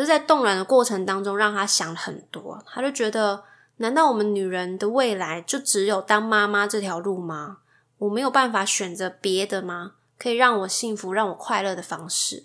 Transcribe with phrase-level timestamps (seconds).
[0.00, 2.62] 是，在动卵的过程当中，让他想了很多。
[2.66, 3.44] 他就觉得，
[3.76, 7.58] 难道我们女人的未来就只有当妈妈这条路吗？
[7.98, 9.92] 我没有办法选择别的吗？
[10.18, 12.44] 可以让我幸福、让我快乐的方式？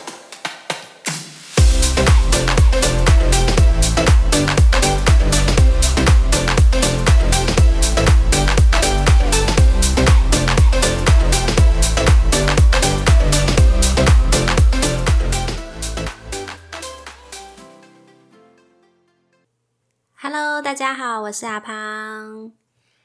[21.23, 22.51] 我是阿胖。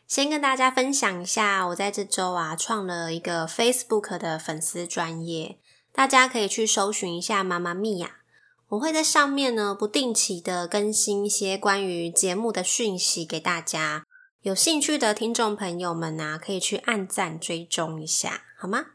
[0.07, 5.59] 先跟大家分享一下，我在这周啊创了一个 Facebook 的粉丝专业，
[5.93, 8.19] 大家可以去搜寻一下妈妈咪呀。
[8.69, 14.07] 我会在上面呢不定期的更新一些关于节目的讯息给大家，
[14.41, 18.87] 有兴趣的听众朋友们啊，可以去按赞追踪一下，好吗？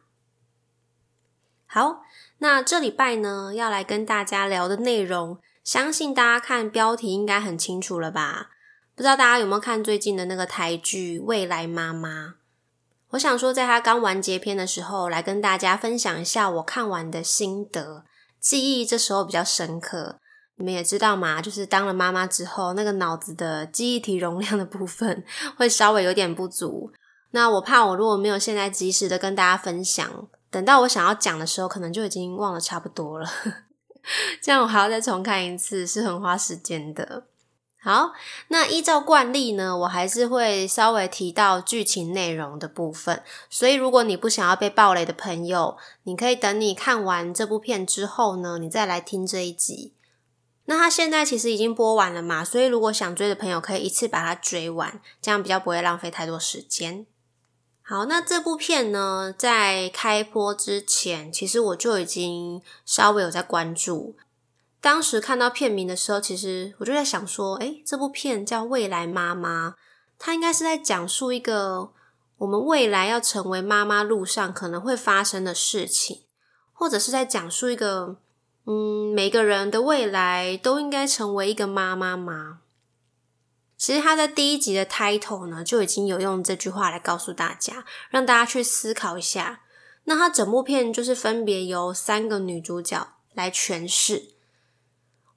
[1.68, 2.02] 好，
[2.40, 5.40] 那这礼拜呢要来跟大家聊的内容。
[5.64, 8.50] 相信大家看标题应该很清楚了吧？
[8.96, 12.28] 不知道大家有没有看最近的那个台剧《未来妈妈》？
[13.12, 18.04] 我想说，在它刚完结篇的时候，来跟大家分享一下我看完的心得，
[18.40, 20.20] 记忆这时候比较深刻。
[20.58, 25.24] 你们也知道嘛，就是当了妈妈之后，那个脑子的记忆体容量的部分
[25.58, 26.92] 会稍微有点不足。
[27.32, 33.28] 那我怕我如果没有现在及时的跟大家分享，等到我想要讲的时候，可能就已经忘了差不多了。
[34.42, 37.26] 这样我还要再重看一次，是很花时间的。
[37.84, 38.12] 好，
[38.50, 43.24] 那依照惯例呢，我还是会稍微提到剧情内容的部分。
[43.50, 49.96] 所以，如果你不想要被暴雷的朋友，你可以等你看完这部片之后呢，你再来听这一集。
[50.66, 57.08] 那它现在其实已经播完了嘛，所以如果想追的朋友，可以一次把它追完，这样比较不会浪费太多时间。
[57.82, 64.16] 好，那这部片呢，在开播之前，其实我就已经稍微有在关注。
[64.82, 69.70] 当时看到片名的时候，其实我就在想说，诶，这部片叫《未来妈妈》，
[70.18, 71.92] 它应该是在讲述一个
[72.38, 76.24] 我们未来要成为妈妈路上可能会发生的事情，
[76.74, 78.18] 或者是在讲述一个，
[78.66, 82.62] 嗯，每个人的未来都应该成为一个妈妈吗？
[83.78, 89.62] 其实他在第一集的 title 呢，就已经有用这句话来告诉大家，让大家去思考一下。
[90.06, 94.34] 那他整部片就是分别由三个女主角来诠释。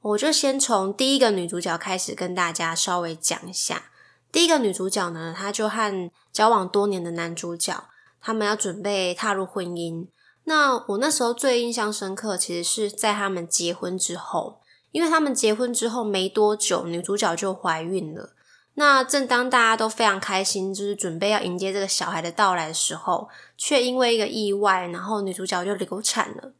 [0.04, 3.84] 我就先从第一个女主角开始跟大家稍微讲一下。
[4.30, 7.84] 第一个女主角呢，她就和交往多年的男主角，
[8.20, 10.06] 他们要准备踏入婚姻。
[10.44, 14.60] 那我那时候最印象深刻，其实是在他们结婚之后。
[14.92, 18.34] 因为他们结婚之后没多久，女主角就怀孕了。
[18.74, 26.52] 那正当大家都非常开心，就是准备要迎接这个小孩的到来的时候，却因为一个意外，然后女主角就流产了。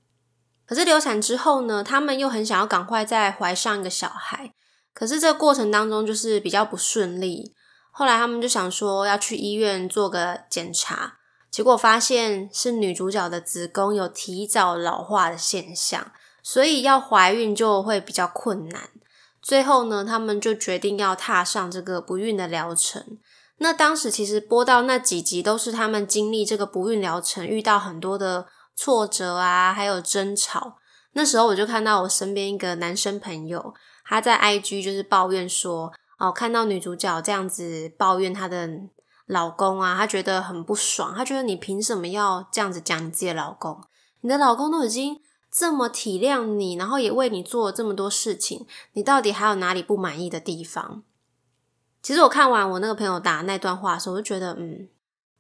[0.75, 4.53] 可是流产之后呢，他们又很想要赶快再怀上一个小孩。
[4.93, 7.55] 可是这个过程当中就是比较不顺利。
[7.93, 11.13] 后来他们就想说要去医院做个检查，
[11.49, 16.11] 结果发现是女主角的子宫有提早老化的现象。
[16.43, 18.91] 所以要怀孕就会比较困难。
[19.41, 23.19] 最后呢，他们就决定要踏上这个不孕的疗程。
[23.59, 30.77] 那当时其实播到那几集都是他们经历这个不孕疗程，遇到很多的挫折啊，还有争吵。
[31.13, 33.75] 那时候我就看到我身边一个男生朋友，
[34.05, 38.69] 他在 IG 就是抱怨说，哦，看到女主角这样子抱怨她的
[39.27, 41.15] 老公啊，他觉得很不爽。
[41.17, 43.81] 他觉得你凭什么要这样子讲你自己的老公？
[44.21, 45.21] 你的老公都已经。
[45.57, 51.05] 这么体谅你，然后也为你做了这么多事情，你到底还有哪里不满意的地方？
[52.03, 54.89] 其实我看完我那个朋友打那段话的时候，我就觉得，嗯，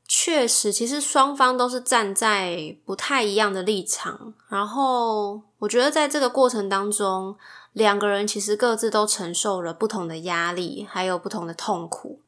[0.06, 4.34] 确实，其实双方都是站在不太一样的立场。
[4.48, 7.36] 然后我觉得在这个过程当中，
[7.72, 12.20] 两个人其实各自都承受了不同的压力，还有不同的痛苦。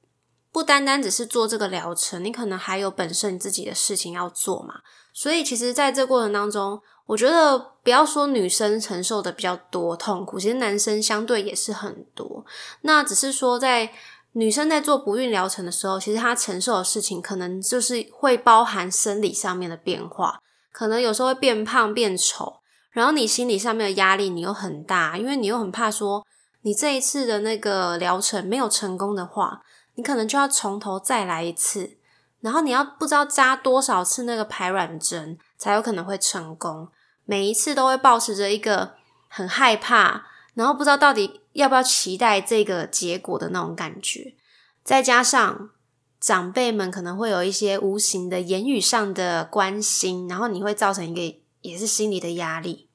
[0.50, 4.76] 不单单只是做这个疗程，你可能还有本身你自己的事情要做嘛。
[5.12, 12.44] 所以，其实在这过程当中，我觉得不要说女生承受的比较多痛苦，其实男生相对也是很多。
[12.80, 13.92] 那只是说，在
[14.38, 20.38] 女生在做不孕疗程的时候，其实她承受的事情可能就是会包含生理上面的变化，
[20.72, 22.60] 可能有时候会变胖、变丑，
[22.90, 26.26] 然后你心理上面的压力你又很大，因为你又很怕说
[26.60, 29.62] 你这一次的那个疗程没有成功的话，
[29.94, 31.96] 你可能就要从头再来一次，
[32.42, 36.88] 然后你要不知道扎多少次那个排卵针才有可能会成功，
[37.24, 38.96] 每一次都会保持着一个
[39.28, 44.34] 很害怕，然后不知道到底要不要期待这个结果的那种感觉，
[44.82, 45.70] 再加上。
[46.18, 52.88] 长辈们可能会有一些无形的言语上的关心，然后你会造成一个也是心理的压力。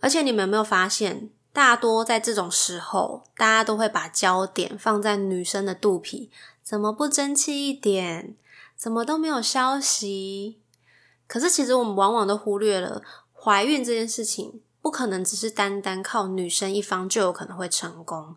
[0.00, 6.30] 而且你们有没有发现，大多在这种时候，大家都会把焦点放在女生的肚皮，
[6.62, 8.36] 怎么不争气一点？
[8.76, 10.60] 怎么都没有消息？
[11.28, 13.00] 可是其实我们往往都忽略了，
[13.32, 18.36] 怀孕这件事情不可能只是单单靠女生一方就有可能会成功。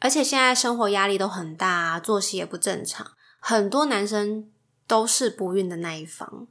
[0.00, 4.50] 而且现在生活压力都很大，作息也不正常，很多男生
[4.86, 6.46] 都是不孕的那一方。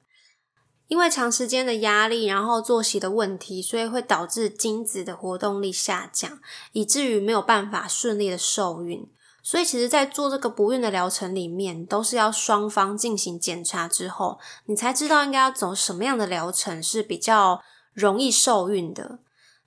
[0.88, 6.39] 因为长时间的压力，然后作息的问题，所以会导致精子的活动力下降，
[6.71, 9.07] 以至于没有办法顺利的受孕。
[9.44, 17.62] 所以其实，在做这个不孕的疗程里面，都是要双方进行检查之后，你才知道应该要走什么样的疗程是比较
[17.93, 19.19] 容易受孕的。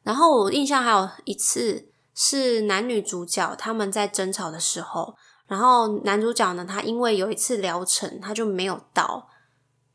[0.02, 1.88] 然后我印象还有一次。
[2.16, 5.16] 是男女主角他们在争吵的时候，
[5.48, 9.28] 然后男主角呢，他因为有一次疗程他就没有到，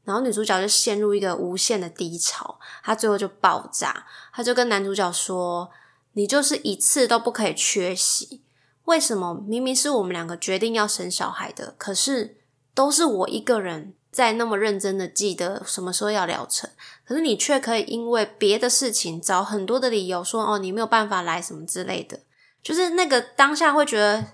[0.04, 5.70] 然后女主角就陷入一个无限的低潮，他最后就爆炸，他就跟男主角说
[6.12, 8.44] ：“你就是一次都不可以缺席，
[8.84, 9.34] 为什么？
[9.48, 12.42] 明明是我们两个决定要生小孩的，可是
[12.76, 16.70] 都是我一个人。”在那么认真的记得什么时候要疗程，
[17.06, 22.20] 可是你却可以因为别的事情找很多的理由说哦，你没有办法来什么之类的，
[22.64, 24.26] 就是那个当下会觉得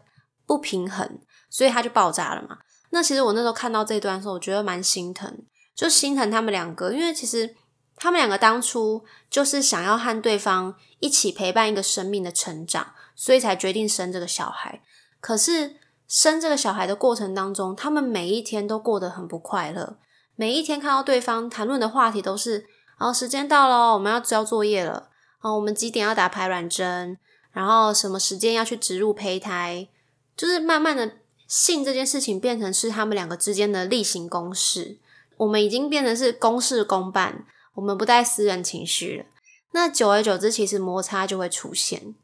[0.45, 1.19] 不平衡，
[1.49, 2.59] 所以他就爆炸了嘛。
[2.91, 5.37] 那其实我那时候看到这段的时候，我觉得蛮心疼，
[5.75, 7.55] 就心疼他们两个，因为其实
[7.97, 14.81] 他们两个当初就是想要和对方一起陪伴一个生命的成长，所以才决定生这个小孩，
[15.19, 15.75] 可是。
[16.07, 19.97] 生这个小孩的过程当中，他们每一天都过得很不快乐。
[20.35, 22.65] 每一天看到对方谈论的话题都是：
[22.99, 25.09] 哦，时间到了，我们要交作业了。
[25.41, 27.17] 哦，我们几点要打排卵针？
[27.51, 29.87] 然后什么时间要去植入胚胎？
[30.35, 31.13] 就是慢慢的，
[31.47, 34.99] 性这件事情变成是他们两个之间的例行公事。
[35.37, 39.25] 我们已经变成是公事公办，我们不带私人情绪了。
[39.71, 42.15] 那久而久之，其实摩擦就会出现。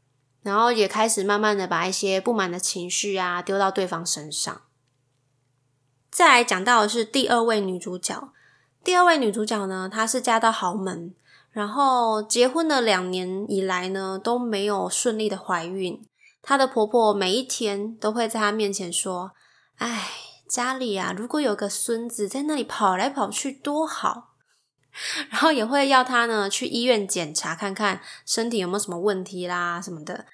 [0.42, 4.62] 然后也开始慢慢的把一些不满的情绪啊丢到对方身上。
[6.10, 8.32] 再来讲到的是第二位女主角，
[8.82, 11.14] 第二位女主角呢，她是嫁到豪门，
[11.50, 16.04] 然后结婚了两年以来呢都没有顺利的怀孕。
[16.42, 19.32] 她的婆婆每一天都会在她面前说
[19.78, 20.10] ：“哎，
[20.48, 24.30] 家里啊，如果有个孙子在那里跑来跑去多好。”
[25.30, 30.26] 然后也会要他呢去医院检查看看身体有没有什么问题啦什么的，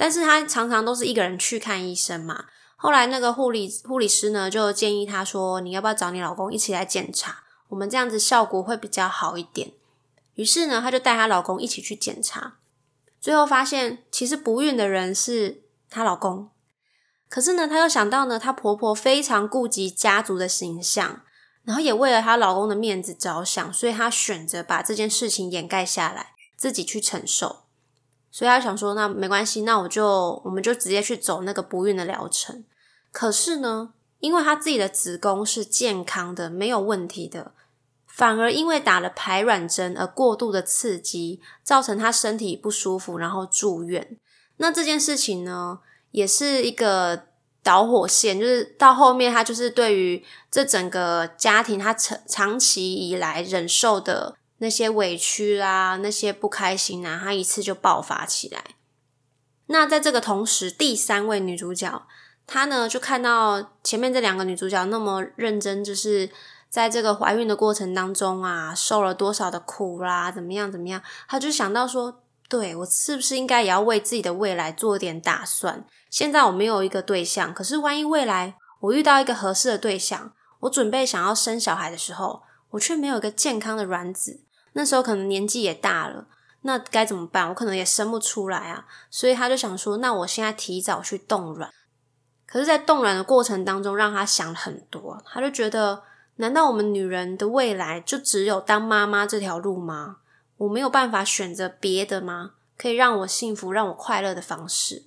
[0.00, 2.46] 但是他常常都是一个人去看医生嘛。
[2.74, 7.44] 后来那个护理护理师呢就建议他说：“你要不要找你老公一起来检查？
[7.68, 9.72] 我们这样子效果会比较好一点。”
[10.36, 12.54] 于是呢，她就带她老公一起去检查，
[13.20, 16.48] 最后发现其实不孕的人是她老公。
[17.28, 21.20] 可是呢，她又想到呢，她婆婆非常顾及家族的形象。
[21.62, 27.64] 然后也为了她老公的面子着想，所以她选择把这件事情掩盖下来，自己去承受。
[28.30, 32.64] 所以他想说，那没关系，那我就我们就直接去走那个不孕的疗程。
[33.12, 37.52] 可是呢，因为他自己的子宫是健康的，没有问题的，
[38.06, 44.16] 反而因为打了排卵针而过度的刺激，造成他身体不舒服，然后住院。
[44.58, 47.28] 那这件事情呢，也是一个。
[47.62, 58.64] 导火线就是到后面，他就是对于这整个家庭，他长长期以来忍受的那些委屈啊，那些不开心啊，他一次就爆发起来。
[59.66, 62.06] 那在这个同时，第三位女主角，
[62.46, 66.30] 她呢就看到前面这两个女主角那么认真，就是
[66.68, 72.22] 在这个怀孕的过程当中啊，受了多少的苦啦，怎么样怎么样，她就想到说。
[72.50, 75.84] 对我是不是应该也要为自己的未来做点打算？
[76.10, 84.40] 现在我没有一个对象，可是万一未来我遇到一个合适的对象，我准备想要生小孩的时候，我却没有一个健康的卵子，
[84.72, 86.26] 那时候可能年纪也大了，
[86.62, 87.48] 那该怎么办？
[87.48, 88.86] 我可能也生不出来啊。
[89.10, 91.72] 所以他就想说，那我现在提早去冻卵。
[92.46, 96.02] 可是，在冻卵的过程当中，让他想了很多，他就觉得，
[96.36, 100.16] 难道我们女人的未来就只有当妈妈这条路吗？
[100.56, 102.52] 我没有办法选择别的吗？
[102.76, 105.04] 可以让我幸福、让我快乐的方式。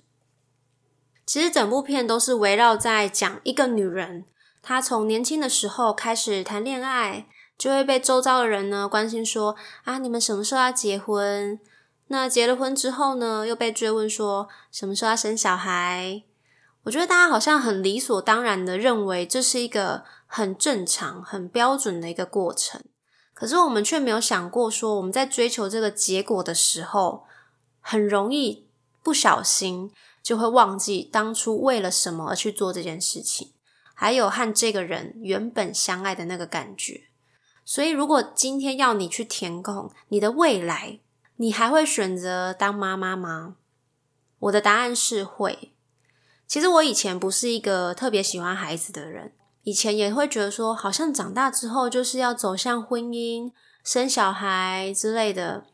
[1.26, 4.24] 其实整部片都是围绕在讲一个女人，
[4.62, 7.26] 她从年轻的时候开始谈恋爱，
[7.56, 11.58] 就会被周遭的人呢关心说啊，你们什么时候要结婚？
[12.08, 16.22] 那结了婚之后呢，又被追问说什么时候要生小孩？
[16.82, 22.82] 我觉得大家好像很理所当然的认为这是一个很正常、很标准的一个过程，
[23.32, 27.24] 可是我们却没有想过说，我们在追求这个结果的时候，
[27.80, 28.66] 很容易
[29.02, 29.90] 不小心
[30.22, 33.52] 就会忘记当初为了什么而去做这件事情，
[33.94, 37.04] 还有和这个人原本相爱的那个感觉。
[37.64, 41.00] 所以，如果今天要你去填空你的未来，
[41.36, 43.56] 你还会选择当妈妈吗？
[44.38, 45.72] 我的答案是会。
[46.46, 53.50] 其实我以前不是一个特别喜欢孩子的人，以前也会觉得说，好像长大之后就是要走向婚姻、
[53.82, 55.64] 生小孩之类的。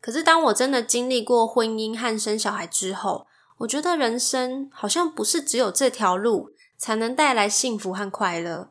[0.00, 8.70] 可是当我真的经历过婚姻和生小孩之后，我觉得人生好像不是只有这条路才能带来幸福和快乐。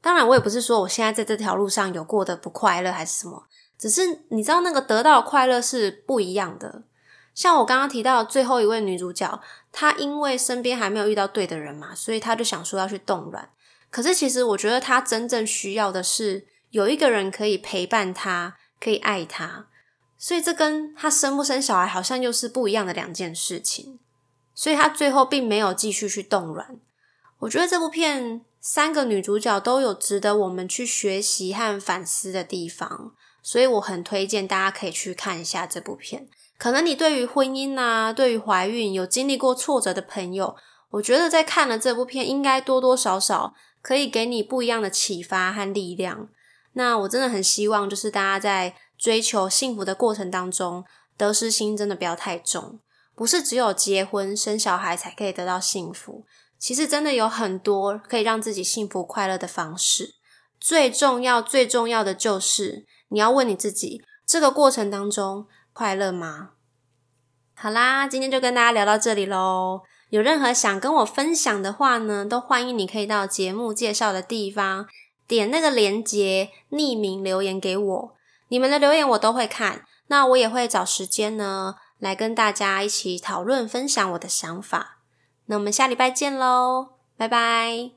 [0.00, 6.84] 当然，我也不是说我现在在这条路上有过得不快乐还是什么，只是你知道那个得到的快乐是不一样的。
[7.34, 13.50] 像我刚刚提到最后一位女主角，她因为身边还没有遇到对的人嘛，所以她就想说要去冻卵。
[13.90, 19.66] 可是其实我觉得她真正需要的是有一个人可以陪伴她，可以爱她。
[20.16, 23.98] 所以这跟她生不生小孩好像又是不一样的两件事情。
[24.54, 26.78] 所以她最后并没有继续去冻卵。
[27.40, 36.26] 我觉得这部片三个女主角都有值得我们去学习和反思的地方，所以我很推荐大家可以去看一下这部片。
[36.58, 40.56] 可能你对于婚姻啊，对于怀孕有经历过挫折的朋友，
[40.90, 46.28] 我觉得在看了这部片，应该多多少少可以给你不一样的启发和力量。
[46.72, 50.84] 那我真的很希望，就是大家在追求幸福的过程当中，
[51.16, 52.80] 得失心真的不要太重。
[53.14, 56.26] 不是只有结婚生小孩才可以得到幸福，
[56.58, 60.14] 其实真的有很多可以让自己幸福快乐的方式。
[60.58, 65.46] 最重要、最重要的就是你要问你自己：这个过程当中。
[65.78, 66.52] 快乐吗？
[67.54, 69.82] 好啦，今天就跟大家聊到这里喽。
[70.08, 74.86] 有任何想跟我分享的话呢，都欢迎你可以到节目介绍的地方
[75.28, 78.14] 点那个链接，匿名留言给我。
[78.48, 84.95] 你们的留言我都会看，那我也会找时间呢来跟大家一起讨论分享我的想法。
[85.46, 87.95] 那我们下礼拜见喽，拜拜。